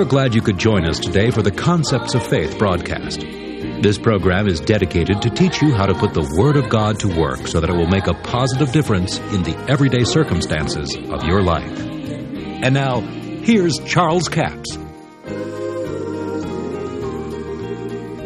are 0.00 0.04
glad 0.06 0.34
you 0.34 0.40
could 0.40 0.56
join 0.56 0.86
us 0.86 0.98
today 0.98 1.30
for 1.30 1.42
the 1.42 1.50
Concepts 1.50 2.14
of 2.14 2.26
Faith 2.26 2.58
broadcast. 2.58 3.20
This 3.20 3.98
program 3.98 4.48
is 4.48 4.58
dedicated 4.58 5.20
to 5.20 5.28
teach 5.28 5.60
you 5.60 5.74
how 5.74 5.84
to 5.84 5.92
put 5.92 6.14
the 6.14 6.26
Word 6.38 6.56
of 6.56 6.70
God 6.70 6.98
to 7.00 7.20
work 7.20 7.46
so 7.46 7.60
that 7.60 7.68
it 7.68 7.76
will 7.76 7.86
make 7.86 8.06
a 8.06 8.14
positive 8.14 8.72
difference 8.72 9.18
in 9.18 9.42
the 9.42 9.54
everyday 9.68 10.04
circumstances 10.04 10.96
of 10.96 11.24
your 11.24 11.42
life. 11.42 11.78
And 11.78 12.72
now, 12.72 13.00
here's 13.00 13.78
Charles 13.80 14.28
Capps. 14.28 14.78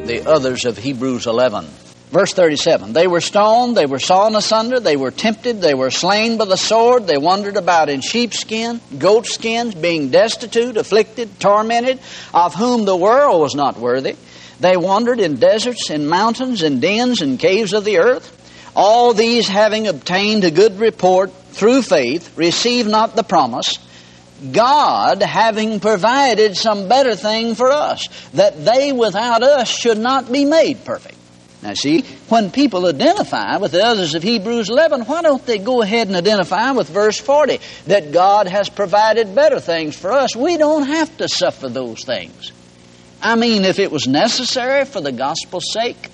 The 0.07 0.23
others 0.27 0.67
of 0.67 0.79
Hebrews 0.79 1.27
11. 1.27 1.67
Verse 2.15 2.33
37 2.33 2.93
They 2.93 3.09
were 3.09 3.21
stoned, 3.21 3.77
they 3.77 3.87
were 3.87 3.99
sawn 3.99 4.37
asunder, 4.37 4.79
they 4.79 4.97
were 4.97 5.11
tempted, 5.11 5.61
they 5.61 5.75
were 5.75 5.91
slain 5.91 6.39
by 6.39 6.45
the 6.45 6.57
sword, 6.57 7.09
they 7.09 7.19
wandered 7.19 7.57
about 7.57 7.89
in 7.89 8.03
sheepskin, 8.03 8.81
goatskins, 8.97 9.75
being 9.75 10.11
destitute, 10.11 10.77
afflicted, 10.77 11.41
tormented, 11.41 11.99
of 12.33 12.55
whom 12.55 12.85
the 12.85 12.95
world 12.95 13.41
was 13.41 13.57
not 13.57 13.81
worthy. 13.81 14.15
They 14.61 14.77
wandered 14.77 15.19
in 15.19 15.41
deserts, 15.41 15.91
in 15.91 16.07
mountains, 16.07 16.63
in 16.63 16.79
dens, 16.79 17.21
and 17.21 17.37
caves 17.37 17.73
of 17.73 17.85
the 17.85 17.99
earth. 17.99 18.31
All 18.77 19.13
these 19.13 19.49
having 19.49 19.89
obtained 19.89 20.45
a 20.45 20.53
good 20.53 20.79
report 20.79 21.33
through 21.51 21.83
faith, 21.83 22.39
received 22.39 22.89
not 22.89 23.17
the 23.17 23.25
promise. 23.25 23.81
God 24.53 25.21
having 25.21 25.81
provided 25.81 26.57
some 26.57 26.89
better 26.89 27.17
thing 27.17 27.57
for 27.57 27.73
us, 27.73 28.07
that 28.35 28.65
they 28.65 28.93
without 28.93 29.43
us 29.43 29.69
should 29.69 29.99
not 29.99 30.31
be 30.31 30.45
made 30.45 30.85
perfect. 30.85 31.14
Now, 31.65 31.73
see, 31.73 32.03
when 32.29 32.51
people 32.51 32.87
identify 32.87 33.57
with 33.57 33.73
the 33.73 33.83
others 33.83 34.15
of 34.15 34.23
Hebrews 34.23 34.69
11, 34.69 35.07
why 35.07 35.23
don't 35.23 35.45
they 35.47 35.57
go 35.57 35.81
ahead 35.81 36.09
and 36.09 36.17
identify 36.17 36.73
with 36.73 36.91
verse 36.91 37.19
40 37.19 37.59
that 37.87 38.13
God 38.13 38.47
has 38.49 38.69
provided 38.69 39.35
better 39.35 39.59
things 39.61 39.97
for 39.97 40.13
us? 40.13 40.37
We 40.37 40.59
don't 40.59 40.87
have 40.87 41.17
to 41.17 41.29
suffer 41.29 41.71
those 41.71 42.05
things. 42.05 42.53
I 43.23 43.37
mean, 43.37 43.65
if 43.65 43.79
it 43.79 43.91
was 43.91 44.07
necessary 44.07 44.85
for 44.85 45.01
the 45.01 45.11
gospel's 45.11 45.73
sake, 45.73 46.11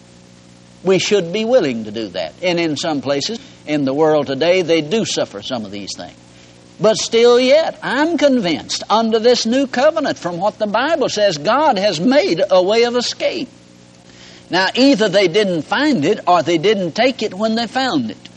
we 0.84 1.00
should 1.00 1.32
be 1.32 1.44
willing 1.44 1.82
to 1.84 1.90
do 1.90 2.06
that. 2.10 2.32
And 2.44 2.60
in 2.60 2.76
some 2.76 3.02
places 3.02 3.40
in 3.66 3.84
the 3.84 3.92
world 3.92 4.28
today, 4.28 4.62
they 4.62 4.82
do 4.82 5.04
suffer 5.04 5.42
some 5.42 5.64
of 5.64 5.72
these 5.72 5.96
things. 5.96 6.16
But 6.80 6.96
still, 6.96 7.40
yet, 7.40 7.76
I'm 7.82 8.18
convinced 8.18 8.84
under 8.88 9.18
this 9.18 9.46
new 9.46 9.66
covenant, 9.66 10.16
from 10.16 10.38
what 10.38 10.60
the 10.60 10.68
Bible 10.68 11.08
says, 11.08 11.38
God 11.38 11.76
has 11.76 11.98
made 11.98 12.40
a 12.48 12.62
way 12.62 12.84
of 12.84 12.94
escape. 12.94 13.48
Now, 14.50 14.66
either 14.74 15.08
they 15.08 15.28
didn't 15.28 15.62
find 15.62 16.04
it 16.04 16.20
or 16.26 16.42
they 16.42 16.58
didn't 16.58 16.92
take 16.92 17.22
it 17.22 17.32
when 17.32 17.54
they 17.54 17.66
found 17.66 18.10
it. 18.10 18.28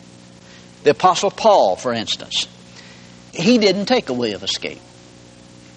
The 0.83 0.91
Apostle 0.91 1.31
Paul, 1.31 1.75
for 1.75 1.91
instance, 1.91 2.47
he 3.33 3.57
didn't 3.57 3.85
take 3.85 4.09
a 4.09 4.13
way 4.13 4.33
of 4.33 4.43
escape. 4.43 4.81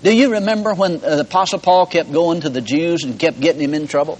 Do 0.03 0.15
you 0.15 0.33
remember 0.33 0.75
when 0.75 0.97
uh, 0.97 1.17
the 1.17 1.23
Apostle 1.23 1.59
Paul 1.59 1.87
kept 1.87 2.13
going 2.13 2.43
to 2.43 2.51
the 2.51 2.61
Jews 2.61 3.03
and 3.03 3.19
kept 3.19 3.41
getting 3.41 3.63
him 3.63 3.73
in 3.73 3.89
trouble? 3.89 4.19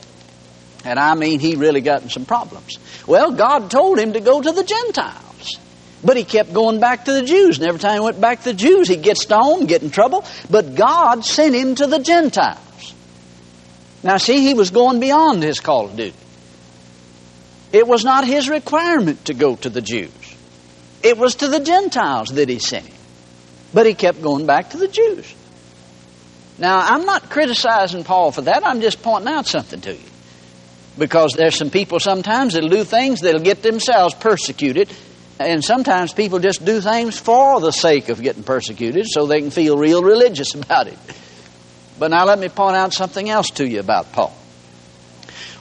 And 0.85 0.99
I 0.99 1.15
mean, 1.15 1.39
he 1.39 1.57
really 1.57 1.81
got 1.81 2.03
in 2.03 2.09
some 2.09 2.25
problems. 2.25 2.79
Well, 3.07 3.33
God 3.33 3.71
told 3.71 3.99
him 3.99 4.15
to 4.15 4.21
go 4.21 4.41
to 4.41 4.53
the 4.53 4.65
Gentiles. 4.65 5.59
But 6.03 6.17
he 6.17 6.25
kept 6.25 6.53
going 6.53 6.81
back 6.81 7.07
to 7.07 7.13
the 7.13 7.23
Jews. 7.23 7.59
And 7.59 7.67
every 7.67 7.81
time 7.81 7.95
he 7.95 8.01
went 8.01 8.21
back 8.21 8.39
to 8.41 8.53
the 8.53 8.55
Jews, 8.55 8.89
he'd 8.89 9.03
get 9.03 9.19
stoned, 9.19 9.69
get 9.69 9.83
in 9.83 9.91
trouble. 9.91 10.25
But 10.49 10.75
God 10.77 11.25
sent 11.25 11.55
him 11.55 11.75
to 11.75 11.87
the 11.87 11.99
Gentiles. 11.99 12.61
Now, 14.07 14.19
see, 14.19 14.41
he 14.41 14.55
was 14.55 14.71
going 14.71 15.01
beyond 15.01 15.43
his 15.43 15.59
call 15.59 15.87
of 15.87 15.97
duty. 15.97 16.17
It 17.73 17.89
was 17.89 18.05
not 18.05 18.25
his 18.25 18.49
requirement 18.49 19.25
to 19.25 19.35
go 19.35 19.57
to 19.57 19.69
the 19.69 19.83
Jews, 19.83 20.37
it 21.03 21.19
was 21.19 21.35
to 21.37 21.49
the 21.49 21.59
Gentiles 21.59 22.29
that 22.29 22.49
he 22.49 22.61
sent 22.61 22.87
him. 22.87 22.95
But 23.75 23.85
he 23.85 23.95
kept 23.95 24.23
going 24.23 24.47
back 24.47 24.71
to 24.71 24.77
the 24.77 24.87
Jews. 24.87 25.35
Now, 26.57 26.79
I'm 26.79 27.05
not 27.05 27.29
criticizing 27.31 28.05
Paul 28.05 28.31
for 28.31 28.43
that, 28.43 28.65
I'm 28.65 28.81
just 28.81 29.03
pointing 29.03 29.29
out 29.29 29.47
something 29.47 29.81
to 29.81 29.93
you. 29.93 30.09
Because 30.97 31.33
there's 31.33 31.57
some 31.57 31.71
people 31.71 31.99
sometimes 31.99 32.55
that'll 32.55 32.71
do 32.71 32.85
things 32.85 33.23
that'll 33.23 33.43
get 33.43 33.63
themselves 33.63 34.15
persecuted. 34.15 34.89
And 35.39 35.63
sometimes 35.63 36.15
people 36.15 36.39
just 36.39 36.65
do 36.65 36.81
things 36.81 37.19
for 37.19 37.61
the 37.61 37.73
sake 37.73 38.09
of 38.09 38.23
getting 38.23 38.45
persecuted 38.45 39.07
so 39.07 39.27
they 39.27 39.41
can 39.41 39.51
feel 39.51 39.77
real 39.77 40.03
religious 40.03 40.55
about 40.55 40.87
it. 40.87 40.97
But 41.99 42.11
now 42.11 42.25
let 42.25 42.39
me 42.39 42.49
point 42.49 42.77
out 42.77 42.93
something 42.93 43.29
else 43.29 43.51
to 43.53 43.69
you 43.69 43.81
about 43.81 44.13
Paul. 44.13 44.37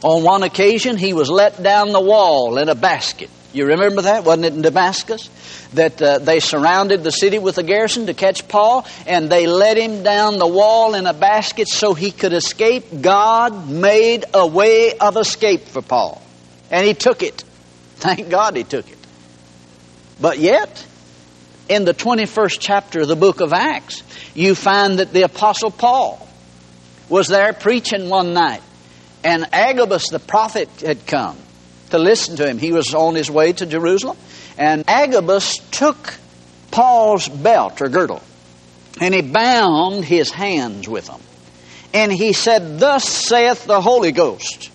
On 0.04 0.24
one 0.24 0.44
occasion, 0.44 0.98
he 0.98 1.14
was 1.14 1.30
let 1.30 1.62
down 1.64 1.92
the 1.92 2.02
wall 2.02 2.58
in 2.58 2.70
a 2.70 2.76
basket. 2.76 3.30
You 3.54 3.68
remember 3.68 4.02
that? 4.02 4.26
Wasn't 4.26 4.46
it 4.46 4.54
in 4.54 4.62
Damascus? 4.62 5.30
That 5.74 6.02
uh, 6.02 6.20
they 6.20 6.42
surrounded 6.42 7.04
the 7.04 7.12
city 7.12 7.40
with 7.40 7.58
a 7.58 7.64
garrison 7.64 8.06
to 8.08 8.14
catch 8.14 8.48
Paul, 8.50 8.86
and 9.08 9.30
they 9.30 9.48
let 9.48 9.78
him 9.78 10.04
down 10.04 10.38
the 10.38 10.48
wall 10.48 10.94
in 10.94 11.08
a 11.08 11.14
basket 11.14 11.70
so 11.70 11.94
he 11.94 12.12
could 12.12 12.34
escape. 12.34 13.02
God 13.02 13.70
made 13.70 14.26
a 14.34 14.46
way 14.46 14.98
of 14.98 15.16
escape 15.16 15.62
for 15.62 15.82
Paul, 15.82 16.22
and 16.70 16.86
he 16.86 16.94
took 16.94 17.24
it. 17.24 17.44
Thank 17.96 18.30
God 18.30 18.58
he 18.58 18.66
took 18.66 18.92
it. 18.92 18.98
But 20.20 20.38
yet, 20.38 20.86
in 21.70 21.86
the 21.86 21.94
21st 21.94 22.58
chapter 22.60 23.02
of 23.02 23.08
the 23.08 23.16
book 23.16 23.40
of 23.40 23.54
Acts, 23.54 24.04
you 24.34 24.54
find 24.54 25.00
that 25.00 25.14
the 25.14 25.24
Apostle 25.24 25.72
Paul 25.72 26.25
was 27.10 27.28
there 27.28 27.54
preaching 27.54 28.10
one 28.10 28.34
night, 28.34 28.62
and 29.24 29.46
Agabus 29.54 30.10
the 30.10 30.20
prophet 30.20 30.70
had 30.82 31.06
come 31.06 31.38
to 31.92 32.00
listen 32.00 32.38
to 32.38 32.48
him. 32.48 32.58
He 32.58 32.72
was 32.72 32.94
on 32.94 33.16
his 33.16 33.30
way 33.30 33.54
to 33.54 33.66
Jerusalem, 33.66 34.18
and 34.58 34.84
Agabus 34.88 35.58
took 35.72 36.16
Paul's 36.72 37.28
belt 37.28 37.82
or 37.82 37.90
girdle, 37.90 38.22
and 39.00 39.14
he 39.14 39.22
bound 39.22 40.04
his 40.06 40.32
hands 40.32 40.88
with 40.88 41.08
them. 41.08 41.22
And 41.94 42.12
he 42.12 42.34
said, 42.34 42.80
Thus 42.80 43.06
saith 43.06 43.66
the 43.66 43.80
Holy 43.80 44.12
Ghost. 44.12 44.70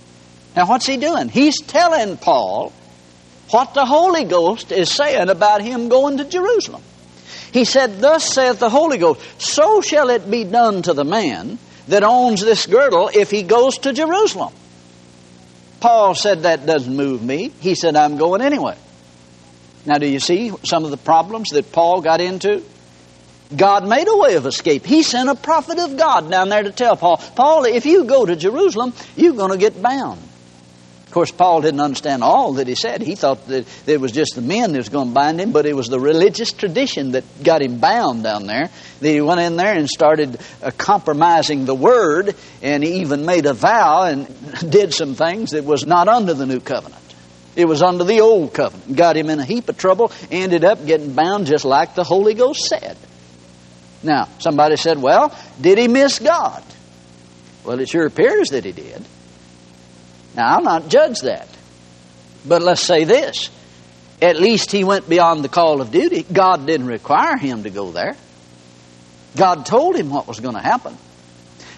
Now, 0.56 0.66
what's 0.66 0.86
he 0.86 0.96
doing? 0.96 1.28
He's 1.28 1.60
telling 1.60 2.16
Paul 2.16 2.72
what 3.50 3.74
the 3.74 3.84
Holy 3.84 4.24
Ghost 4.24 4.72
is 4.72 4.90
saying 4.90 5.28
about 5.28 5.62
him 5.62 5.88
going 5.88 6.18
to 6.18 6.24
Jerusalem. 6.24 6.82
He 7.52 7.64
said, 7.64 8.00
Thus 8.00 8.24
saith 8.24 8.58
the 8.58 8.70
Holy 8.70 8.98
Ghost, 8.98 9.20
so 9.38 9.80
shall 9.80 10.08
it 10.10 10.30
be 10.30 10.44
done 10.44 10.82
to 10.82 10.94
the 10.94 11.04
man 11.04 11.58
that 11.88 12.04
owns 12.04 12.40
this 12.40 12.66
girdle 12.66 13.10
if 13.12 13.30
he 13.30 13.42
goes 13.42 13.78
to 13.78 13.92
Jerusalem. 13.92 14.52
Paul 15.80 16.14
said, 16.14 16.42
That 16.42 16.66
doesn't 16.66 16.94
move 16.94 17.22
me. 17.22 17.52
He 17.60 17.74
said, 17.74 17.96
I'm 17.96 18.16
going 18.16 18.42
anyway. 18.42 18.76
Now, 19.86 19.98
do 19.98 20.06
you 20.06 20.20
see 20.20 20.52
some 20.64 20.84
of 20.84 20.90
the 20.90 20.98
problems 20.98 21.50
that 21.50 21.72
Paul 21.72 22.02
got 22.02 22.20
into? 22.20 22.62
God 23.56 23.88
made 23.88 24.06
a 24.06 24.16
way 24.16 24.36
of 24.36 24.46
escape. 24.46 24.86
He 24.86 25.02
sent 25.02 25.28
a 25.28 25.34
prophet 25.34 25.78
of 25.78 25.96
God 25.96 26.30
down 26.30 26.50
there 26.50 26.62
to 26.62 26.70
tell 26.70 26.96
Paul, 26.96 27.16
Paul, 27.16 27.64
if 27.64 27.84
you 27.84 28.04
go 28.04 28.24
to 28.24 28.36
Jerusalem, 28.36 28.92
you're 29.16 29.32
going 29.32 29.50
to 29.50 29.58
get 29.58 29.82
bound. 29.82 30.20
Of 31.10 31.14
course, 31.14 31.32
Paul 31.32 31.60
didn't 31.60 31.80
understand 31.80 32.22
all 32.22 32.52
that 32.52 32.68
he 32.68 32.76
said. 32.76 33.02
He 33.02 33.16
thought 33.16 33.48
that 33.48 33.66
it 33.88 34.00
was 34.00 34.12
just 34.12 34.36
the 34.36 34.42
men 34.42 34.70
that 34.70 34.78
was 34.78 34.90
going 34.90 35.08
to 35.08 35.12
bind 35.12 35.40
him, 35.40 35.50
but 35.50 35.66
it 35.66 35.74
was 35.74 35.88
the 35.88 35.98
religious 35.98 36.52
tradition 36.52 37.10
that 37.12 37.24
got 37.42 37.62
him 37.62 37.80
bound 37.80 38.22
down 38.22 38.46
there. 38.46 38.70
That 39.00 39.08
he 39.10 39.20
went 39.20 39.40
in 39.40 39.56
there 39.56 39.76
and 39.76 39.88
started 39.88 40.38
uh, 40.62 40.70
compromising 40.78 41.64
the 41.64 41.74
word, 41.74 42.36
and 42.62 42.84
he 42.84 43.00
even 43.00 43.26
made 43.26 43.46
a 43.46 43.54
vow 43.54 44.04
and 44.04 44.28
did 44.70 44.94
some 44.94 45.16
things 45.16 45.50
that 45.50 45.64
was 45.64 45.84
not 45.84 46.06
under 46.06 46.32
the 46.32 46.46
new 46.46 46.60
covenant. 46.60 47.02
It 47.56 47.64
was 47.64 47.82
under 47.82 48.04
the 48.04 48.20
old 48.20 48.54
covenant. 48.54 48.94
Got 48.94 49.16
him 49.16 49.30
in 49.30 49.40
a 49.40 49.44
heap 49.44 49.68
of 49.68 49.76
trouble, 49.76 50.12
ended 50.30 50.64
up 50.64 50.86
getting 50.86 51.14
bound 51.14 51.46
just 51.46 51.64
like 51.64 51.96
the 51.96 52.04
Holy 52.04 52.34
Ghost 52.34 52.66
said. 52.66 52.96
Now, 54.04 54.28
somebody 54.38 54.76
said, 54.76 55.02
well, 55.02 55.36
did 55.60 55.76
he 55.76 55.88
miss 55.88 56.20
God? 56.20 56.62
Well, 57.64 57.80
it 57.80 57.88
sure 57.88 58.06
appears 58.06 58.50
that 58.50 58.64
he 58.64 58.70
did. 58.70 59.04
Now, 60.34 60.56
I'll 60.56 60.62
not 60.62 60.88
judge 60.88 61.20
that. 61.20 61.48
But 62.46 62.62
let's 62.62 62.82
say 62.82 63.04
this 63.04 63.50
at 64.22 64.36
least 64.36 64.70
he 64.70 64.84
went 64.84 65.08
beyond 65.08 65.44
the 65.44 65.48
call 65.48 65.80
of 65.80 65.90
duty. 65.90 66.24
God 66.30 66.66
didn't 66.66 66.86
require 66.86 67.36
him 67.36 67.62
to 67.62 67.70
go 67.70 67.90
there, 67.90 68.16
God 69.36 69.66
told 69.66 69.96
him 69.96 70.10
what 70.10 70.26
was 70.26 70.40
going 70.40 70.54
to 70.54 70.60
happen. 70.60 70.96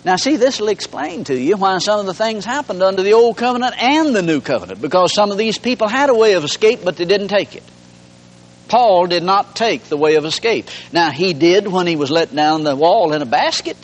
Now, 0.04 0.16
see, 0.16 0.37
this 0.37 0.58
will 0.58 0.69
explain 0.69 1.22
to 1.25 1.38
you 1.38 1.56
why 1.56 1.78
some 1.78 2.00
of 2.00 2.06
the 2.06 2.14
things 2.14 2.44
happened 2.44 2.82
under 2.82 3.02
the 3.02 3.12
Old 3.12 3.37
Covenant 3.37 3.81
and 3.81 4.14
the 4.14 4.22
New 4.22 4.40
Covenant, 4.40 4.81
because 4.81 5.14
some 5.14 5.31
of 5.31 5.38
these 5.38 5.58
people 5.58 5.87
had 5.87 6.10
a 6.10 6.14
way 6.14 6.32
of 6.32 6.43
escape, 6.43 6.81
but 6.84 6.96
they 6.96 7.05
didn't 7.05 7.28
take 7.28 7.55
it. 7.55 7.62
Paul 8.66 9.06
did 9.06 9.22
not 9.22 9.55
take 9.55 9.84
the 9.84 9.96
way 9.96 10.16
of 10.16 10.25
escape. 10.25 10.66
Now, 10.93 11.10
he 11.12 11.34
did 11.34 11.69
when 11.69 11.87
he 11.87 11.94
was 11.94 12.10
let 12.10 12.34
down 12.34 12.64
the 12.64 12.75
wall 12.75 13.12
in 13.12 13.22
a 13.22 13.26
basket. 13.26 13.76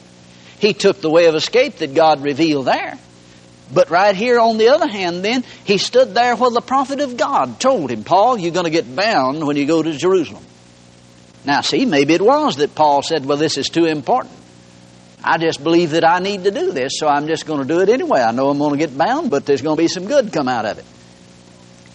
He 0.58 0.72
took 0.72 1.00
the 1.00 1.10
way 1.10 1.26
of 1.26 1.36
escape 1.36 1.76
that 1.76 1.94
God 1.94 2.22
revealed 2.22 2.66
there. 2.66 2.98
But 3.72 3.90
right 3.90 4.16
here, 4.16 4.38
on 4.38 4.56
the 4.56 4.68
other 4.68 4.88
hand, 4.88 5.22
then, 5.22 5.44
he 5.64 5.78
stood 5.78 6.14
there 6.14 6.36
where 6.36 6.50
the 6.50 6.62
prophet 6.62 7.00
of 7.00 7.16
God 7.16 7.60
told 7.60 7.90
him, 7.90 8.02
Paul, 8.02 8.38
you're 8.38 8.52
going 8.52 8.64
to 8.64 8.70
get 8.70 8.94
bound 8.96 9.46
when 9.46 9.56
you 9.56 9.66
go 9.66 9.82
to 9.82 9.92
Jerusalem. 9.92 10.44
Now, 11.44 11.60
see, 11.60 11.84
maybe 11.84 12.14
it 12.14 12.22
was 12.22 12.56
that 12.56 12.74
Paul 12.74 13.02
said, 13.02 13.26
well, 13.26 13.36
this 13.36 13.58
is 13.58 13.68
too 13.68 13.84
important. 13.84 14.34
I 15.22 15.36
just 15.36 15.62
believe 15.62 15.90
that 15.90 16.04
I 16.04 16.20
need 16.20 16.44
to 16.44 16.50
do 16.50 16.72
this, 16.72 16.98
so 16.98 17.08
I'm 17.08 17.26
just 17.26 17.44
going 17.44 17.60
to 17.60 17.66
do 17.66 17.80
it 17.80 17.88
anyway. 17.88 18.20
I 18.20 18.32
know 18.32 18.48
I'm 18.48 18.58
going 18.58 18.72
to 18.72 18.78
get 18.78 18.96
bound, 18.96 19.30
but 19.30 19.44
there's 19.44 19.62
going 19.62 19.76
to 19.76 19.82
be 19.82 19.88
some 19.88 20.06
good 20.06 20.32
come 20.32 20.48
out 20.48 20.64
of 20.64 20.78
it. 20.78 20.84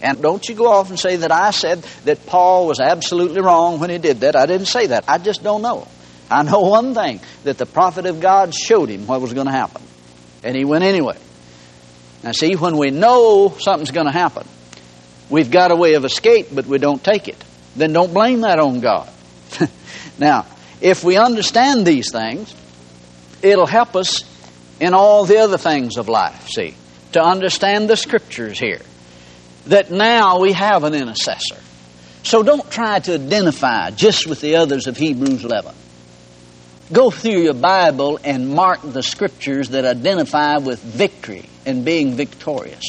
And 0.02 0.22
don't 0.22 0.48
you 0.48 0.54
go 0.54 0.68
off 0.68 0.90
and 0.90 1.00
say 1.00 1.16
that 1.16 1.32
I 1.32 1.52
said 1.52 1.82
that 2.04 2.26
Paul 2.26 2.68
was 2.68 2.82
absolutely 2.82 3.42
wrong 3.42 3.80
when 3.80 3.90
he 3.90 3.98
did 3.98 4.20
that. 4.20 4.36
I 4.36 4.46
didn't 4.46 4.68
say 4.68 4.88
that. 4.88 5.06
I 5.08 5.18
just 5.18 5.42
don't 5.42 5.62
know. 5.62 5.88
I 6.30 6.44
know 6.44 6.60
one 6.60 6.94
thing 6.94 7.22
that 7.46 7.58
the 7.58 7.66
prophet 7.66 8.06
of 8.06 8.20
God 8.20 8.54
showed 8.54 8.90
him 8.90 9.08
what 9.08 9.22
was 9.22 9.34
going 9.34 9.48
to 9.48 9.54
happen. 9.54 9.82
And 10.44 10.58
he 10.58 10.66
went 10.66 10.84
anyway. 10.84 11.18
Now, 12.24 12.32
see, 12.32 12.56
when 12.56 12.78
we 12.78 12.90
know 12.90 13.56
something's 13.60 13.92
going 13.92 14.06
to 14.06 14.12
happen, 14.12 14.48
we've 15.30 15.52
got 15.52 15.72
a 15.72 15.76
way 15.76 15.96
of 15.96 16.06
escape, 16.06 16.48
but 16.54 16.66
we 16.66 16.78
don't 16.78 17.04
take 17.04 17.28
it. 17.28 17.44
Then 17.76 17.92
don't 17.92 18.14
blame 18.14 18.42
that 18.42 18.60
on 18.60 18.80
God. 18.80 19.10
now, 20.20 20.46
if 20.80 21.04
we 21.04 21.18
understand 21.18 21.86
these 21.86 22.12
things, 22.12 22.56
it'll 23.42 23.68
help 23.68 23.96
us 23.96 24.24
in 24.80 24.94
all 24.94 25.26
the 25.26 25.38
other 25.38 25.58
things 25.58 25.98
of 25.98 26.08
life, 26.08 26.48
see, 26.48 26.76
to 27.12 27.22
understand 27.22 27.90
the 27.90 27.98
scriptures 27.98 28.58
here. 28.58 28.82
That 29.68 29.92
now 29.92 30.40
we 30.40 30.54
have 30.54 30.84
an 30.84 30.94
intercessor. 30.94 31.58
So 32.24 32.42
don't 32.42 32.70
try 32.72 33.00
to 33.00 33.16
identify 33.16 33.92
just 33.92 34.28
with 34.28 34.40
the 34.40 34.56
others 34.56 34.88
of 34.88 34.98
Hebrews 34.98 35.44
11. 35.44 35.74
Go 36.94 37.10
through 37.10 37.42
your 37.42 37.56
Bible 37.56 38.20
and 38.24 38.50
mark 38.50 38.80
the 38.84 39.02
scriptures 39.02 39.70
that 39.70 39.84
identify 39.84 40.58
with 40.58 40.80
victory 40.80 41.50
and 41.66 41.84
being 41.84 42.14
victorious. 42.14 42.84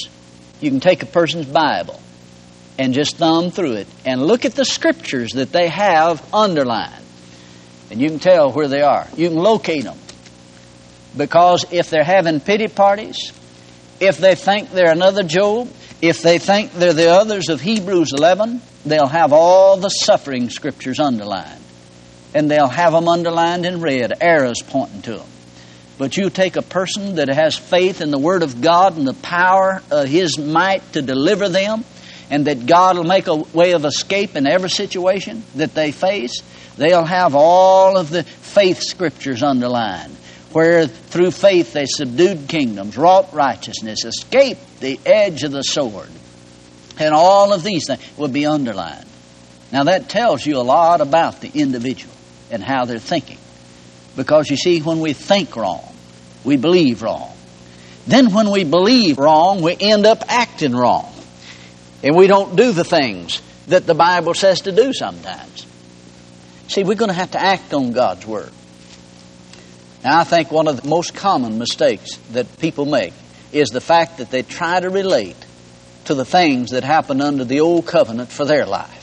You 0.60 0.70
can 0.70 0.80
take 0.80 1.02
a 1.02 1.06
person's 1.06 1.46
Bible 1.46 1.98
and 2.78 2.92
just 2.92 3.16
thumb 3.16 3.50
through 3.50 3.76
it 3.76 3.86
and 4.04 4.22
look 4.22 4.44
at 4.44 4.54
the 4.54 4.66
scriptures 4.66 5.32
that 5.32 5.52
they 5.52 5.68
have 5.68 6.22
underlined. 6.34 7.02
And 7.90 7.98
you 7.98 8.10
can 8.10 8.18
tell 8.18 8.52
where 8.52 8.68
they 8.68 8.82
are. 8.82 9.08
You 9.16 9.28
can 9.28 9.38
locate 9.38 9.84
them. 9.84 9.98
Because 11.16 11.64
if 11.72 11.88
they're 11.88 12.04
having 12.04 12.40
pity 12.40 12.68
parties, 12.68 13.32
if 14.00 14.18
they 14.18 14.34
think 14.34 14.70
they're 14.70 14.92
another 14.92 15.22
Job, 15.22 15.72
if 16.02 16.20
they 16.20 16.38
think 16.38 16.72
they're 16.72 16.92
the 16.92 17.10
others 17.10 17.48
of 17.48 17.62
Hebrews 17.62 18.12
11, 18.12 18.60
they'll 18.84 19.06
have 19.06 19.32
all 19.32 19.78
the 19.78 19.88
suffering 19.88 20.50
scriptures 20.50 21.00
underlined. 21.00 21.63
And 22.34 22.50
they'll 22.50 22.68
have 22.68 22.92
them 22.92 23.08
underlined 23.08 23.64
in 23.64 23.80
red, 23.80 24.12
arrows 24.20 24.60
pointing 24.60 25.02
to 25.02 25.18
them. 25.18 25.26
But 25.96 26.16
you 26.16 26.28
take 26.30 26.56
a 26.56 26.62
person 26.62 27.16
that 27.16 27.28
has 27.28 27.56
faith 27.56 28.00
in 28.00 28.10
the 28.10 28.18
Word 28.18 28.42
of 28.42 28.60
God 28.60 28.96
and 28.96 29.06
the 29.06 29.14
power 29.14 29.80
of 29.90 30.08
His 30.08 30.36
might 30.36 30.92
to 30.94 31.02
deliver 31.02 31.48
them, 31.48 31.84
and 32.30 32.46
that 32.46 32.66
God 32.66 32.96
will 32.96 33.04
make 33.04 33.28
a 33.28 33.36
way 33.36 33.72
of 33.72 33.84
escape 33.84 34.34
in 34.34 34.46
every 34.46 34.70
situation 34.70 35.44
that 35.54 35.74
they 35.74 35.92
face, 35.92 36.40
they'll 36.76 37.04
have 37.04 37.36
all 37.36 37.96
of 37.96 38.10
the 38.10 38.24
faith 38.24 38.80
scriptures 38.80 39.42
underlined 39.42 40.16
where 40.54 40.86
through 40.86 41.32
faith 41.32 41.72
they 41.72 41.84
subdued 41.84 42.48
kingdoms, 42.48 42.96
wrought 42.96 43.34
righteousness, 43.34 44.04
escaped 44.04 44.78
the 44.78 45.00
edge 45.04 45.42
of 45.42 45.50
the 45.50 45.62
sword. 45.62 46.08
And 46.96 47.12
all 47.12 47.52
of 47.52 47.64
these 47.64 47.88
things 47.88 48.00
will 48.16 48.28
be 48.28 48.46
underlined. 48.46 49.04
Now 49.72 49.84
that 49.84 50.08
tells 50.08 50.46
you 50.46 50.58
a 50.58 50.62
lot 50.62 51.00
about 51.00 51.40
the 51.40 51.50
individual 51.52 52.13
and 52.54 52.62
how 52.62 52.84
they're 52.84 52.98
thinking. 52.98 53.38
Because 54.16 54.48
you 54.48 54.56
see, 54.56 54.80
when 54.80 55.00
we 55.00 55.12
think 55.12 55.56
wrong, 55.56 55.84
we 56.44 56.56
believe 56.56 57.02
wrong. 57.02 57.32
Then 58.06 58.32
when 58.32 58.50
we 58.50 58.64
believe 58.64 59.18
wrong, 59.18 59.60
we 59.60 59.76
end 59.78 60.06
up 60.06 60.22
acting 60.28 60.74
wrong. 60.74 61.12
And 62.02 62.16
we 62.16 62.26
don't 62.26 62.54
do 62.54 62.72
the 62.72 62.84
things 62.84 63.42
that 63.66 63.86
the 63.86 63.94
Bible 63.94 64.34
says 64.34 64.62
to 64.62 64.72
do 64.72 64.92
sometimes. 64.92 65.66
See, 66.68 66.84
we're 66.84 66.94
going 66.94 67.08
to 67.08 67.14
have 67.14 67.32
to 67.32 67.42
act 67.42 67.74
on 67.74 67.92
God's 67.92 68.26
Word. 68.26 68.52
Now, 70.04 70.20
I 70.20 70.24
think 70.24 70.52
one 70.52 70.68
of 70.68 70.80
the 70.80 70.88
most 70.88 71.14
common 71.14 71.58
mistakes 71.58 72.16
that 72.32 72.58
people 72.58 72.84
make 72.84 73.14
is 73.52 73.70
the 73.70 73.80
fact 73.80 74.18
that 74.18 74.30
they 74.30 74.42
try 74.42 74.78
to 74.78 74.90
relate 74.90 75.36
to 76.04 76.14
the 76.14 76.24
things 76.24 76.70
that 76.70 76.84
happened 76.84 77.22
under 77.22 77.44
the 77.44 77.60
old 77.60 77.86
covenant 77.86 78.30
for 78.30 78.44
their 78.44 78.66
life. 78.66 79.00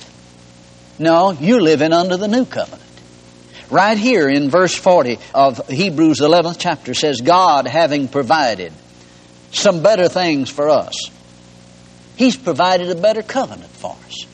No, 0.99 1.31
you're 1.31 1.61
living 1.61 1.91
under 1.91 2.17
the 2.17 2.27
new 2.27 2.45
covenant. 2.45 2.90
Right 3.71 3.97
here 3.97 4.27
in 4.27 4.49
verse 4.49 4.75
40 4.75 5.17
of 5.33 5.65
Hebrews 5.69 6.19
11th 6.19 6.57
chapter 6.59 6.93
says, 6.93 7.21
God 7.21 7.67
having 7.67 8.09
provided 8.09 8.73
some 9.51 9.81
better 9.81 10.09
things 10.09 10.49
for 10.49 10.69
us, 10.69 11.09
He's 12.17 12.35
provided 12.35 12.91
a 12.91 12.95
better 12.95 13.23
covenant 13.23 13.71
for 13.71 13.95
us. 14.05 14.25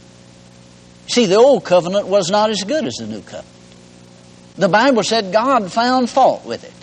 See, 1.07 1.27
the 1.27 1.35
old 1.35 1.63
covenant 1.63 2.07
was 2.07 2.31
not 2.31 2.49
as 2.49 2.63
good 2.63 2.85
as 2.85 2.95
the 2.95 3.05
new 3.05 3.21
covenant. 3.21 3.47
The 4.55 4.69
Bible 4.69 5.03
said 5.03 5.31
God 5.31 5.71
found 5.71 6.09
fault 6.09 6.43
with 6.43 6.63
it. 6.63 6.73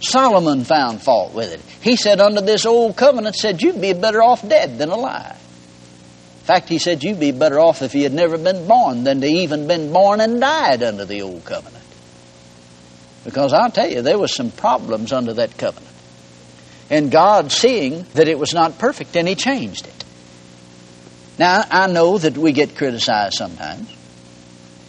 Solomon 0.00 0.64
found 0.64 1.02
fault 1.02 1.34
with 1.34 1.52
it. 1.52 1.60
He 1.82 1.96
said 1.96 2.20
under 2.20 2.40
this 2.40 2.66
old 2.66 2.96
covenant, 2.96 3.36
said 3.36 3.62
you'd 3.62 3.80
be 3.80 3.92
better 3.92 4.22
off 4.22 4.46
dead 4.46 4.78
than 4.78 4.90
alive. 4.90 5.36
Fact, 6.48 6.70
he 6.70 6.78
said 6.78 7.04
you'd 7.04 7.20
be 7.20 7.30
better 7.30 7.60
off 7.60 7.82
if 7.82 7.94
you 7.94 8.04
had 8.04 8.14
never 8.14 8.38
been 8.38 8.66
born 8.66 9.04
than 9.04 9.20
to 9.20 9.26
even 9.26 9.66
been 9.68 9.92
born 9.92 10.18
and 10.18 10.40
died 10.40 10.82
under 10.82 11.04
the 11.04 11.20
old 11.20 11.44
covenant. 11.44 11.84
Because 13.22 13.52
I'll 13.52 13.70
tell 13.70 13.90
you, 13.90 14.00
there 14.00 14.18
was 14.18 14.34
some 14.34 14.50
problems 14.50 15.12
under 15.12 15.34
that 15.34 15.58
covenant. 15.58 15.94
And 16.88 17.10
God, 17.10 17.52
seeing 17.52 18.06
that 18.14 18.28
it 18.28 18.38
was 18.38 18.54
not 18.54 18.78
perfect, 18.78 19.14
and 19.14 19.28
He 19.28 19.34
changed 19.34 19.86
it. 19.86 20.04
Now, 21.38 21.64
I 21.70 21.86
know 21.86 22.16
that 22.16 22.38
we 22.38 22.52
get 22.52 22.76
criticized 22.76 23.34
sometimes. 23.34 23.94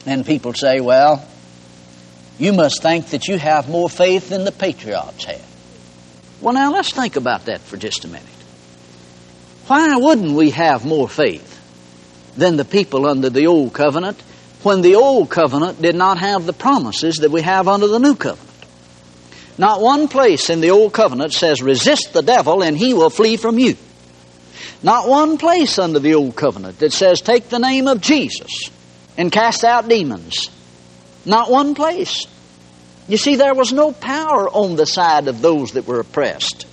And 0.06 0.26
people 0.26 0.54
say, 0.54 0.80
well, 0.80 1.28
you 2.38 2.54
must 2.54 2.82
think 2.82 3.08
that 3.08 3.28
you 3.28 3.38
have 3.38 3.68
more 3.68 3.90
faith 3.90 4.30
than 4.30 4.46
the 4.46 4.54
patriarchs 4.54 5.26
had. 5.26 5.42
Well, 6.40 6.54
now 6.54 6.72
let's 6.72 6.94
think 6.94 7.18
about 7.18 7.48
that 7.48 7.60
for 7.60 7.76
just 7.76 8.06
a 8.06 8.08
minute. 8.08 8.24
Why 9.68 9.98
wouldn't 9.98 10.32
we 10.32 10.52
have 10.52 10.86
more 10.86 11.10
faith 11.10 11.49
than 12.40 12.58
the 12.58 12.66
people 12.66 13.06
under 13.06 13.30
the 13.30 13.48
old 13.48 13.74
covenant 13.74 14.20
when 14.64 14.82
the 14.82 14.96
old 14.96 15.30
covenant 15.30 15.82
did 15.82 15.96
not 15.96 16.18
have 16.18 16.46
the 16.46 16.54
promises 16.54 17.18
that 17.18 17.32
we 17.32 17.42
have 17.42 17.68
under 17.68 17.88
the 17.88 18.00
new 18.00 18.16
covenant? 18.16 18.48
Not 19.58 19.82
one 19.82 20.08
place 20.08 20.50
in 20.50 20.62
the 20.62 20.72
old 20.72 20.94
covenant 20.94 21.34
says, 21.34 21.62
resist 21.62 22.14
the 22.14 22.22
devil 22.22 22.64
and 22.64 22.78
he 22.78 22.94
will 22.94 23.10
flee 23.10 23.38
from 23.38 23.60
you. 23.60 23.76
Not 24.82 25.08
one 25.08 25.38
place 25.38 25.78
under 25.78 26.00
the 26.00 26.16
old 26.16 26.36
covenant 26.36 26.80
that 26.80 26.94
says, 26.94 27.22
take 27.22 27.50
the 27.50 27.60
name 27.60 27.88
of 27.88 28.02
Jesus 28.02 28.70
and 29.18 29.32
cast 29.32 29.64
out 29.64 29.88
demons 29.90 30.50
not 31.26 31.52
one 31.52 31.76
place. 31.76 32.26
You 33.08 33.18
see, 33.18 33.36
there 33.36 33.54
was 33.54 33.74
no 33.74 33.92
power 33.92 34.50
on 34.50 34.76
the 34.76 34.86
side 34.86 35.28
of 35.28 35.42
those 35.42 35.74
that 35.74 35.88
were 35.88 36.00
oppressed. 36.00 36.66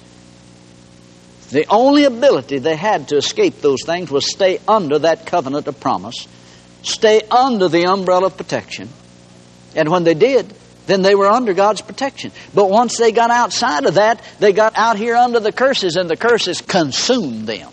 The 1.50 1.66
only 1.68 2.04
ability 2.04 2.58
they 2.58 2.76
had 2.76 3.08
to 3.08 3.16
escape 3.16 3.60
those 3.60 3.84
things 3.84 4.10
was 4.10 4.30
stay 4.30 4.58
under 4.66 4.98
that 5.00 5.26
covenant 5.26 5.68
of 5.68 5.78
promise, 5.78 6.26
stay 6.82 7.22
under 7.30 7.68
the 7.68 7.86
umbrella 7.86 8.26
of 8.26 8.36
protection. 8.36 8.88
And 9.74 9.88
when 9.90 10.04
they 10.04 10.14
did, 10.14 10.52
then 10.86 11.02
they 11.02 11.14
were 11.14 11.28
under 11.28 11.52
God's 11.52 11.82
protection. 11.82 12.32
But 12.54 12.70
once 12.70 12.96
they 12.96 13.12
got 13.12 13.30
outside 13.30 13.84
of 13.84 13.94
that, 13.94 14.22
they 14.38 14.52
got 14.52 14.76
out 14.76 14.96
here 14.96 15.14
under 15.14 15.40
the 15.40 15.52
curses, 15.52 15.96
and 15.96 16.08
the 16.08 16.16
curses 16.16 16.60
consumed 16.60 17.46
them. 17.46 17.70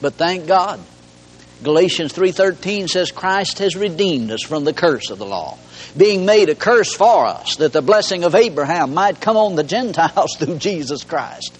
But 0.00 0.14
thank 0.14 0.46
God, 0.46 0.80
Galatians 1.62 2.12
3:13 2.12 2.88
says 2.88 3.10
Christ 3.10 3.58
has 3.58 3.76
redeemed 3.76 4.30
us 4.30 4.42
from 4.42 4.64
the 4.64 4.72
curse 4.72 5.10
of 5.10 5.18
the 5.18 5.26
law, 5.26 5.58
being 5.94 6.24
made 6.24 6.48
a 6.48 6.54
curse 6.54 6.94
for 6.94 7.26
us 7.26 7.56
that 7.56 7.74
the 7.74 7.82
blessing 7.82 8.24
of 8.24 8.34
Abraham 8.34 8.94
might 8.94 9.20
come 9.20 9.36
on 9.36 9.56
the 9.56 9.64
Gentiles 9.64 10.36
through 10.38 10.56
Jesus 10.56 11.04
Christ. 11.04 11.52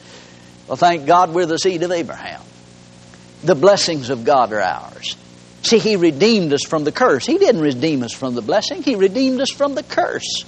Well, 0.71 0.77
thank 0.77 1.05
God 1.05 1.35
we're 1.35 1.47
the 1.47 1.59
seed 1.59 1.83
of 1.83 1.91
Abraham. 1.91 2.41
The 3.43 3.57
blessings 3.57 4.09
of 4.09 4.23
God 4.23 4.53
are 4.53 4.61
ours. 4.61 5.17
See, 5.63 5.81
He 5.81 5.97
redeemed 5.97 6.53
us 6.53 6.61
from 6.65 6.85
the 6.85 6.93
curse. 6.93 7.27
He 7.27 7.39
didn't 7.39 7.63
redeem 7.63 8.05
us 8.05 8.13
from 8.13 8.37
the 8.37 8.41
blessing, 8.41 8.85
He 8.85 8.95
redeemed 8.95 9.41
us 9.41 9.51
from 9.51 9.75
the 9.75 9.83
curse. 9.83 10.45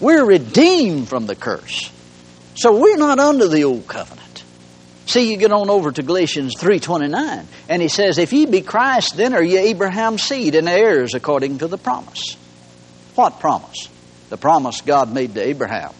We're 0.00 0.24
redeemed 0.24 1.10
from 1.10 1.26
the 1.26 1.36
curse. 1.36 1.92
So 2.54 2.80
we're 2.80 2.96
not 2.96 3.18
under 3.18 3.46
the 3.46 3.64
old 3.64 3.86
covenant. 3.86 4.44
See, 5.04 5.30
you 5.30 5.36
get 5.36 5.52
on 5.52 5.68
over 5.68 5.92
to 5.92 6.02
Galatians 6.02 6.54
3.29, 6.56 7.44
and 7.68 7.82
he 7.82 7.88
says, 7.88 8.16
If 8.16 8.32
ye 8.32 8.46
be 8.46 8.62
Christ, 8.62 9.14
then 9.18 9.34
are 9.34 9.42
ye 9.42 9.58
Abraham's 9.58 10.22
seed 10.22 10.54
and 10.54 10.70
heirs 10.70 11.12
according 11.12 11.58
to 11.58 11.68
the 11.68 11.76
promise. 11.76 12.38
What 13.14 13.40
promise? 13.40 13.90
The 14.30 14.38
promise 14.38 14.80
God 14.80 15.12
made 15.12 15.34
to 15.34 15.46
Abraham. 15.46 15.92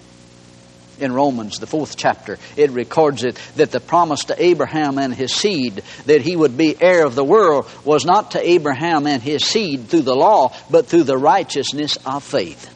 In 1.01 1.13
Romans, 1.13 1.59
the 1.59 1.67
fourth 1.67 1.97
chapter, 1.97 2.39
it 2.57 2.71
records 2.71 3.25
it 3.25 3.37
that 3.57 3.73
the 3.73 3.81
promise 3.81 4.25
to 4.25 4.43
Abraham 4.43 4.99
and 4.99 5.13
his 5.13 5.35
seed 5.35 5.83
that 6.07 6.21
he 6.21 6.37
would 6.37 6.57
be 6.57 6.77
heir 6.81 7.05
of 7.05 7.15
the 7.15 7.25
world 7.25 7.69
was 7.85 8.05
not 8.05 8.33
to 8.33 8.49
Abraham 8.49 9.07
and 9.07 9.23
his 9.23 9.45
seed 9.45 9.89
through 9.89 10.03
the 10.03 10.15
law, 10.15 10.55
but 10.71 10.87
through 10.87 11.03
the 11.05 11.19
righteousness 11.19 11.97
of 12.07 12.23
faith. 12.23 12.71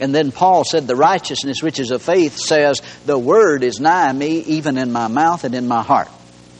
And 0.00 0.14
then 0.14 0.32
Paul 0.32 0.64
said, 0.64 0.86
The 0.86 0.96
righteousness 0.96 1.62
which 1.62 1.78
is 1.78 1.90
of 1.90 2.02
faith 2.02 2.38
says, 2.38 2.80
The 3.04 3.18
word 3.18 3.62
is 3.62 3.80
nigh 3.80 4.12
me, 4.12 4.38
even 4.38 4.78
in 4.78 4.90
my 4.90 5.08
mouth 5.08 5.44
and 5.44 5.54
in 5.54 5.68
my 5.68 5.82
heart. 5.82 6.08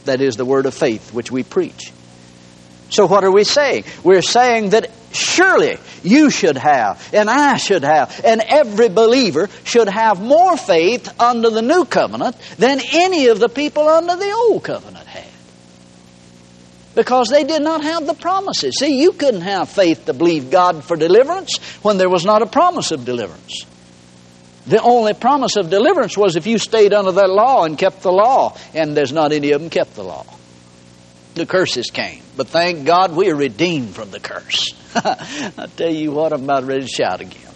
That 0.05 0.21
is 0.21 0.35
the 0.35 0.45
word 0.45 0.67
of 0.67 0.73
faith 0.73 1.11
which 1.13 1.31
we 1.31 1.43
preach. 1.43 1.91
So, 2.89 3.07
what 3.07 3.23
are 3.23 3.31
we 3.31 3.43
saying? 3.43 3.85
We're 4.03 4.21
saying 4.21 4.71
that 4.71 4.91
surely 5.13 5.77
you 6.03 6.29
should 6.29 6.57
have, 6.57 7.09
and 7.13 7.29
I 7.29 7.57
should 7.57 7.83
have, 7.83 8.21
and 8.23 8.41
every 8.41 8.89
believer 8.89 9.49
should 9.63 9.89
have 9.89 10.21
more 10.21 10.57
faith 10.57 11.19
under 11.19 11.49
the 11.49 11.61
new 11.61 11.85
covenant 11.85 12.35
than 12.57 12.79
any 12.93 13.27
of 13.27 13.39
the 13.39 13.49
people 13.49 13.87
under 13.87 14.15
the 14.15 14.31
old 14.31 14.63
covenant 14.63 15.07
had. 15.07 15.27
because 16.93 17.29
they 17.29 17.43
did 17.43 17.61
not 17.61 17.83
have 17.83 18.05
the 18.05 18.13
promises. 18.13 18.77
See, 18.77 19.01
you 19.01 19.13
couldn't 19.13 19.41
have 19.41 19.69
faith 19.69 20.05
to 20.05 20.13
believe 20.13 20.51
God 20.51 20.83
for 20.83 20.97
deliverance 20.97 21.57
when 21.81 21.97
there 21.97 22.09
was 22.09 22.25
not 22.25 22.41
a 22.41 22.45
promise 22.45 22.91
of 22.91 23.05
deliverance. 23.05 23.65
The 24.67 24.81
only 24.81 25.13
promise 25.13 25.55
of 25.55 25.69
deliverance 25.69 26.17
was 26.17 26.35
if 26.35 26.45
you 26.45 26.57
stayed 26.57 26.93
under 26.93 27.11
that 27.13 27.29
law 27.29 27.63
and 27.63 27.77
kept 27.77 28.01
the 28.01 28.11
law, 28.11 28.57
and 28.73 28.95
there's 28.95 29.11
not 29.13 29.31
any 29.31 29.51
of 29.51 29.61
them 29.61 29.69
kept 29.69 29.95
the 29.95 30.03
law. 30.03 30.25
The 31.33 31.45
curses 31.45 31.89
came, 31.91 32.21
but 32.35 32.47
thank 32.47 32.85
God 32.85 33.15
we 33.15 33.29
are 33.29 33.35
redeemed 33.35 33.95
from 33.95 34.11
the 34.11 34.19
curse. 34.19 34.73
I 34.95 35.67
tell 35.77 35.89
you 35.89 36.11
what, 36.11 36.33
I'm 36.33 36.43
about 36.43 36.65
ready 36.65 36.81
to 36.81 36.87
shout 36.87 37.21
again. 37.21 37.51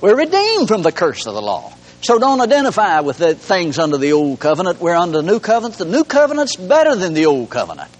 We're 0.00 0.16
redeemed 0.16 0.68
from 0.68 0.82
the 0.82 0.92
curse 0.92 1.26
of 1.26 1.34
the 1.34 1.40
law. 1.40 1.72
So 2.02 2.18
don't 2.18 2.40
identify 2.40 3.00
with 3.00 3.18
the 3.18 3.34
things 3.34 3.78
under 3.78 3.96
the 3.96 4.12
old 4.12 4.38
covenant. 4.38 4.80
We're 4.80 4.94
under 4.94 5.22
the 5.22 5.26
new 5.26 5.40
covenant. 5.40 5.78
The 5.78 5.86
new 5.86 6.04
covenant's 6.04 6.56
better 6.56 6.94
than 6.94 7.14
the 7.14 7.26
old 7.26 7.48
covenant. 7.48 7.90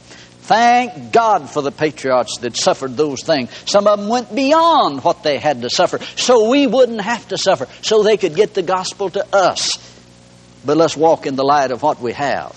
Thank 0.43 1.13
God 1.13 1.51
for 1.51 1.61
the 1.61 1.73
patriarchs 1.73 2.39
that 2.39 2.57
suffered 2.57 2.97
those 2.97 3.23
things. 3.25 3.51
Some 3.65 3.89
of 3.89 3.99
them 3.99 4.09
went 4.09 4.33
beyond 4.33 5.03
what 5.03 5.25
they 5.25 5.39
had 5.39 5.63
to 5.63 5.71
suffer, 5.71 5.99
so 6.15 6.49
we 6.49 6.69
wouldn't 6.69 7.01
have 7.01 7.27
to 7.29 7.39
suffer, 7.39 7.67
so 7.83 8.03
they 8.03 8.17
could 8.17 8.37
get 8.37 8.55
the 8.55 8.63
gospel 8.63 9.11
to 9.11 9.27
us. 9.35 9.73
But 10.65 10.77
let's 10.77 10.97
walk 10.97 11.27
in 11.27 11.35
the 11.35 11.43
light 11.43 11.73
of 11.73 11.83
what 11.83 12.01
we 12.01 12.13
have. 12.13 12.57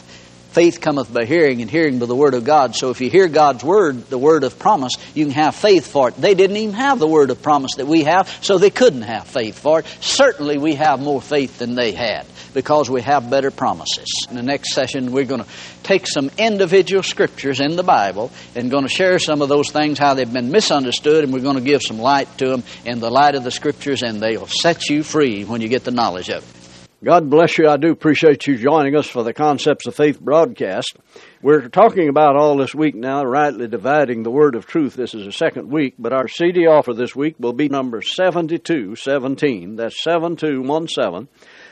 Faith 0.59 0.81
cometh 0.81 1.13
by 1.13 1.23
hearing, 1.23 1.61
and 1.61 1.71
hearing 1.71 1.99
by 1.99 2.05
the 2.05 2.13
word 2.13 2.33
of 2.33 2.43
God. 2.43 2.75
So 2.75 2.89
if 2.89 2.99
you 2.99 3.09
hear 3.09 3.29
God's 3.29 3.63
word, 3.63 4.09
the 4.09 4.17
word 4.17 4.43
of 4.43 4.59
promise, 4.59 4.91
you 5.13 5.23
can 5.23 5.33
have 5.35 5.55
faith 5.55 5.87
for 5.87 6.09
it. 6.09 6.15
They 6.17 6.33
didn't 6.33 6.57
even 6.57 6.75
have 6.75 6.99
the 6.99 7.07
word 7.07 7.29
of 7.29 7.41
promise 7.41 7.75
that 7.77 7.87
we 7.87 8.03
have, 8.03 8.27
so 8.43 8.57
they 8.57 8.69
couldn't 8.69 9.03
have 9.03 9.25
faith 9.25 9.57
for 9.57 9.79
it. 9.79 9.85
Certainly 10.01 10.57
we 10.57 10.75
have 10.75 10.99
more 10.99 11.21
faith 11.21 11.59
than 11.59 11.75
they 11.75 11.93
had 11.93 12.27
because 12.53 12.89
we 12.89 13.01
have 13.03 13.29
better 13.29 13.51
promises. 13.51 14.27
In 14.29 14.35
the 14.35 14.43
next 14.43 14.73
session, 14.73 15.13
we're 15.13 15.23
going 15.23 15.45
to 15.45 15.49
take 15.83 16.05
some 16.05 16.29
individual 16.37 17.03
scriptures 17.03 17.61
in 17.61 17.77
the 17.77 17.83
Bible 17.83 18.29
and 18.53 18.69
going 18.69 18.83
to 18.83 18.89
share 18.89 19.17
some 19.17 19.41
of 19.41 19.47
those 19.47 19.71
things, 19.71 19.97
how 19.97 20.13
they've 20.13 20.33
been 20.33 20.51
misunderstood, 20.51 21.23
and 21.23 21.31
we're 21.31 21.39
going 21.39 21.55
to 21.55 21.61
give 21.61 21.81
some 21.81 21.99
light 21.99 22.27
to 22.39 22.49
them 22.49 22.63
in 22.83 22.99
the 22.99 23.09
light 23.09 23.35
of 23.35 23.45
the 23.45 23.51
scriptures, 23.51 24.03
and 24.03 24.19
they'll 24.19 24.45
set 24.45 24.89
you 24.89 25.03
free 25.03 25.45
when 25.45 25.61
you 25.61 25.69
get 25.69 25.85
the 25.85 25.91
knowledge 25.91 26.29
of 26.29 26.43
it. 26.43 26.58
God 27.01 27.29
bless 27.29 27.57
you. 27.57 27.69
I 27.69 27.77
do 27.77 27.91
appreciate 27.91 28.45
you 28.45 28.57
joining 28.57 28.95
us 28.97 29.07
for 29.07 29.23
the 29.23 29.33
Concepts 29.33 29.87
of 29.87 29.95
Faith 29.95 30.19
broadcast. 30.19 30.97
We're 31.41 31.69
talking 31.69 32.09
about 32.09 32.35
all 32.35 32.57
this 32.57 32.75
week 32.75 32.93
now, 32.93 33.23
rightly 33.23 33.69
dividing 33.69 34.23
the 34.23 34.31
word 34.31 34.55
of 34.55 34.65
truth. 34.65 34.95
This 34.95 35.13
is 35.13 35.25
the 35.25 35.31
second 35.31 35.69
week, 35.69 35.95
but 35.97 36.11
our 36.11 36.27
CD 36.27 36.67
offer 36.67 36.93
this 36.93 37.15
week 37.15 37.35
will 37.39 37.53
be 37.53 37.69
number 37.69 38.01
7217. 38.01 39.77
That's 39.77 40.03
7217 40.03 41.29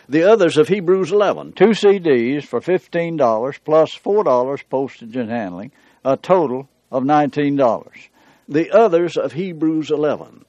the 0.10 0.24
others 0.24 0.57
of 0.57 0.69
Hebrews 0.69 1.12
11. 1.12 1.53
Two 1.53 1.72
CDs 1.72 2.46
for 2.46 2.62
$15 2.62 3.60
plus 3.63 3.98
$4 3.98 4.63
postage 4.69 5.15
and 5.15 5.29
handling, 5.29 5.72
a 6.05 6.15
total 6.15 6.69
of 6.91 7.03
$19. 7.03 7.89
The 8.48 8.72
others 8.72 9.17
of 9.17 9.34
Hebrews 9.34 9.91
11. 9.91 10.46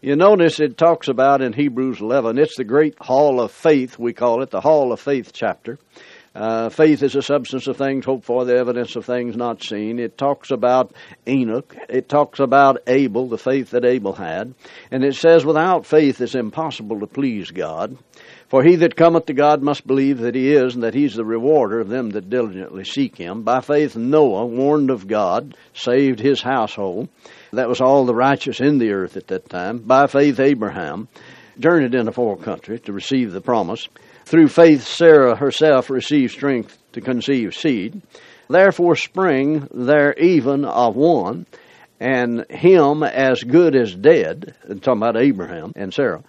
You 0.00 0.14
notice 0.14 0.60
it 0.60 0.78
talks 0.78 1.08
about 1.08 1.42
in 1.42 1.52
Hebrews 1.52 2.00
11, 2.00 2.38
it's 2.38 2.56
the 2.56 2.62
great 2.62 2.96
hall 3.00 3.40
of 3.40 3.50
faith, 3.50 3.98
we 3.98 4.12
call 4.12 4.42
it, 4.42 4.50
the 4.50 4.60
hall 4.60 4.92
of 4.92 5.00
faith 5.00 5.32
chapter. 5.32 5.76
Uh, 6.34 6.68
faith 6.68 7.02
is 7.02 7.16
a 7.16 7.22
substance 7.22 7.66
of 7.66 7.76
things 7.76 8.04
hoped 8.04 8.24
for, 8.24 8.44
the 8.44 8.56
evidence 8.56 8.94
of 8.96 9.04
things 9.04 9.36
not 9.36 9.62
seen. 9.62 9.98
It 9.98 10.18
talks 10.18 10.50
about 10.50 10.92
Enoch. 11.26 11.74
It 11.88 12.08
talks 12.08 12.38
about 12.38 12.82
Abel, 12.86 13.28
the 13.28 13.38
faith 13.38 13.70
that 13.70 13.84
Abel 13.84 14.12
had. 14.12 14.54
And 14.90 15.04
it 15.04 15.14
says, 15.14 15.44
without 15.44 15.86
faith 15.86 16.20
it's 16.20 16.34
impossible 16.34 17.00
to 17.00 17.06
please 17.06 17.50
God. 17.50 17.96
For 18.48 18.62
he 18.62 18.76
that 18.76 18.96
cometh 18.96 19.26
to 19.26 19.34
God 19.34 19.62
must 19.62 19.86
believe 19.86 20.18
that 20.18 20.34
he 20.34 20.52
is, 20.52 20.74
and 20.74 20.82
that 20.82 20.94
he's 20.94 21.14
the 21.14 21.24
rewarder 21.24 21.80
of 21.80 21.88
them 21.88 22.10
that 22.10 22.30
diligently 22.30 22.84
seek 22.84 23.16
him. 23.16 23.42
By 23.42 23.60
faith, 23.60 23.96
Noah, 23.96 24.46
warned 24.46 24.90
of 24.90 25.06
God, 25.06 25.56
saved 25.74 26.20
his 26.20 26.40
household. 26.40 27.08
That 27.52 27.68
was 27.68 27.80
all 27.80 28.06
the 28.06 28.14
righteous 28.14 28.60
in 28.60 28.78
the 28.78 28.92
earth 28.92 29.16
at 29.16 29.26
that 29.28 29.50
time. 29.50 29.78
By 29.78 30.06
faith, 30.06 30.40
Abraham 30.40 31.08
journeyed 31.58 31.94
into 31.94 32.10
a 32.10 32.12
foreign 32.12 32.42
country 32.42 32.78
to 32.80 32.92
receive 32.92 33.32
the 33.32 33.40
promise. 33.40 33.88
Through 34.28 34.48
faith, 34.48 34.82
Sarah 34.82 35.36
herself 35.36 35.88
received 35.88 36.34
strength 36.34 36.76
to 36.92 37.00
conceive 37.00 37.54
seed. 37.54 38.02
Therefore, 38.50 38.94
spring 38.94 39.66
there 39.72 40.12
even 40.18 40.66
of 40.66 40.96
one, 40.96 41.46
and 41.98 42.44
him 42.50 43.02
as 43.02 43.42
good 43.42 43.74
as 43.74 43.94
dead, 43.94 44.54
and 44.64 44.82
talking 44.82 45.00
about 45.00 45.16
Abraham 45.16 45.72
and 45.76 45.94
Sarah, 45.94 46.22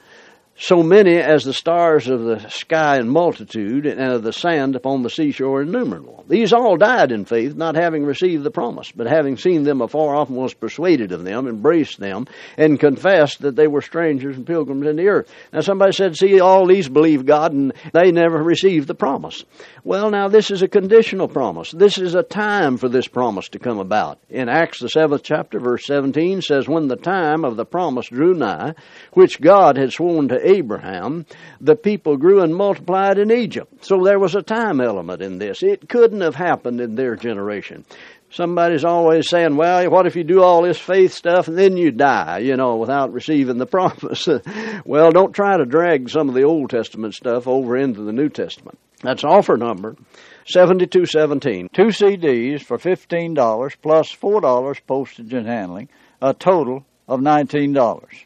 so 0.60 0.84
many 0.84 1.16
as 1.16 1.46
the 1.46 1.54
stars 1.54 2.10
of 2.10 2.22
the 2.22 2.50
sky 2.50 3.00
in 3.00 3.08
multitude, 3.08 3.86
and 3.86 4.12
of 4.12 4.24
the 4.24 4.34
sand 4.34 4.75
upon 4.75 5.04
the 5.04 5.10
seashore 5.10 5.62
innumerable. 5.62 6.25
These 6.28 6.51
all 6.51 6.75
died 6.75 7.13
in 7.13 7.24
faith, 7.24 7.56
not 7.56 7.75
having 7.75 8.04
received 8.04 8.44
the 8.44 8.51
promise, 8.51 8.92
but 8.92 9.08
having 9.08 9.38
seen 9.38 9.63
them 9.63 9.80
afar 9.82 10.16
off, 10.16 10.28
and 10.28 10.38
was 10.38 10.54
persuaded 10.54 11.13
of 11.13 11.24
them, 11.24 11.48
embraced 11.48 12.00
them, 12.00 12.28
and 12.58 12.78
confessed 12.80 13.42
that 13.42 13.56
they 13.56 13.68
were 13.68 13.82
strangers 13.82 14.36
and 14.36 14.46
pilgrims 14.46 14.86
in 14.86 14.98
the 14.98 15.08
earth. 15.08 15.34
Now 15.54 15.62
somebody 15.62 15.94
said, 15.94 16.18
see, 16.18 16.42
all 16.42 16.68
these 16.68 16.89
believe 16.89 17.25
God, 17.25 17.54
and 17.54 17.74
they 17.94 18.12
never 18.12 18.44
received 18.44 18.88
the 18.88 18.96
promise. 18.96 19.46
Well, 19.86 20.12
now 20.12 20.28
this 20.28 20.51
is 20.51 20.62
a 20.62 20.68
conditional 20.68 21.30
promise. 21.30 21.72
This 21.72 21.98
is 21.98 22.16
a 22.16 22.24
time 22.24 22.78
for 22.78 22.89
this 22.89 23.08
promise 23.08 23.48
to 23.50 23.60
come 23.60 23.80
about. 23.80 24.20
In 24.30 24.50
Acts 24.50 24.82
the 24.82 24.89
seventh 24.89 25.24
chapter, 25.24 25.60
verse 25.60 25.86
17 25.86 26.42
says, 26.42 26.68
When 26.68 26.89
the 26.89 26.98
time 26.98 27.46
of 27.46 27.56
the 27.56 27.66
promise 27.66 28.10
drew 28.10 28.34
nigh, 28.34 28.75
which 29.13 29.39
God 29.39 29.78
had 29.78 29.94
sworn 29.94 30.28
to 30.28 30.49
Abraham, 30.50 31.25
the 31.62 31.75
people 31.75 32.18
grew 32.18 32.41
and 32.41 32.56
multiplied 32.56 33.18
in 33.18 33.32
Egypt. 33.32 33.86
So 33.86 34.03
there 34.03 34.20
was 34.20 34.36
a 34.36 34.41
time 34.41 34.82
element 34.82 35.22
in 35.22 35.38
this. 35.38 35.62
It 35.63 35.88
couldn't 35.88 36.22
have 36.22 36.36
happened 36.36 36.82
in 36.82 36.96
their 36.96 37.15
generation. 37.15 37.86
Somebody's 38.32 38.86
always 38.86 39.27
saying, 39.27 39.56
well, 39.56 39.89
what 39.89 40.06
if 40.06 40.15
you 40.15 40.24
do 40.24 40.44
all 40.44 40.62
this 40.62 40.77
faith 40.77 41.13
stuff 41.13 41.48
and 41.48 41.58
then 41.58 41.77
you 41.77 41.91
die, 41.91 42.39
you 42.39 42.56
know, 42.58 42.75
without 42.75 43.12
receiving 43.12 43.58
the 43.58 43.65
promise? 43.77 44.27
well, 44.86 45.12
don't 45.12 45.34
try 45.34 45.58
to 45.58 45.65
drag 45.65 46.10
some 46.10 46.29
of 46.29 46.36
the 46.36 46.44
Old 46.44 46.70
Testament 46.70 47.15
stuff 47.15 47.48
over 47.48 47.75
into 47.75 48.01
the 48.01 48.13
New 48.13 48.29
Testament. 48.29 48.77
That's 49.01 49.24
offer 49.24 49.58
number 49.58 49.96
7217. 50.46 51.70
Two 51.74 51.88
CDs 51.88 52.62
for 52.62 52.77
$15 52.77 53.75
plus 53.82 54.15
$4 54.15 54.79
postage 54.86 55.34
and 55.34 55.48
handling, 55.48 55.89
a 56.22 56.34
total 56.34 56.86
of 57.08 57.22
$19. 57.22 58.25